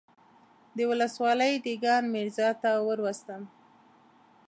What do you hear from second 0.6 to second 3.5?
د ولسوالۍ دېګان ميرزا ته وروستم.